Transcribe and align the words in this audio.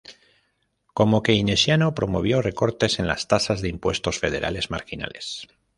Como 0.95 1.21
keynesiano, 1.21 1.93
promovió 1.93 2.41
recortes 2.41 2.97
en 2.97 3.05
las 3.05 3.27
tasas 3.27 3.61
de 3.61 3.69
impuestos 3.69 4.17
federales 4.17 4.71
marginales. 4.71 5.47